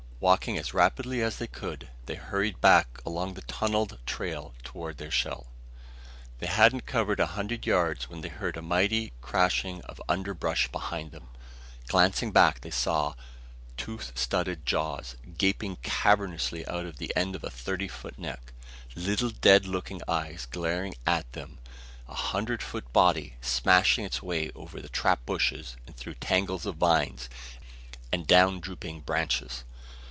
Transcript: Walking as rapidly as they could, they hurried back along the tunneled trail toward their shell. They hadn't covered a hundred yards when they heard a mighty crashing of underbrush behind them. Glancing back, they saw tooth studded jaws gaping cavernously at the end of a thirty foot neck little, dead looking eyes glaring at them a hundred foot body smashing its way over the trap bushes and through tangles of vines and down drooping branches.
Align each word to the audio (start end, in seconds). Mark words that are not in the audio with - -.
Walking 0.21 0.55
as 0.59 0.71
rapidly 0.71 1.19
as 1.23 1.37
they 1.37 1.47
could, 1.47 1.87
they 2.05 2.13
hurried 2.13 2.61
back 2.61 3.01
along 3.07 3.33
the 3.33 3.41
tunneled 3.41 3.97
trail 4.05 4.53
toward 4.63 4.99
their 4.99 5.09
shell. 5.09 5.47
They 6.37 6.45
hadn't 6.45 6.85
covered 6.85 7.19
a 7.19 7.25
hundred 7.33 7.65
yards 7.65 8.07
when 8.07 8.21
they 8.21 8.29
heard 8.29 8.55
a 8.55 8.61
mighty 8.61 9.13
crashing 9.21 9.81
of 9.85 9.99
underbrush 10.07 10.67
behind 10.67 11.09
them. 11.11 11.29
Glancing 11.87 12.31
back, 12.31 12.61
they 12.61 12.69
saw 12.69 13.15
tooth 13.77 14.11
studded 14.13 14.63
jaws 14.63 15.15
gaping 15.39 15.77
cavernously 15.77 16.67
at 16.67 16.97
the 16.97 17.11
end 17.15 17.35
of 17.35 17.43
a 17.43 17.49
thirty 17.49 17.87
foot 17.87 18.19
neck 18.19 18.53
little, 18.95 19.31
dead 19.31 19.65
looking 19.65 20.01
eyes 20.07 20.45
glaring 20.45 20.93
at 21.07 21.33
them 21.33 21.57
a 22.07 22.13
hundred 22.13 22.61
foot 22.61 22.93
body 22.93 23.37
smashing 23.41 24.05
its 24.05 24.21
way 24.21 24.51
over 24.53 24.79
the 24.81 24.87
trap 24.89 25.25
bushes 25.25 25.77
and 25.87 25.95
through 25.97 26.13
tangles 26.13 26.67
of 26.67 26.75
vines 26.75 27.27
and 28.11 28.27
down 28.27 28.59
drooping 28.59 28.99
branches. 29.01 29.63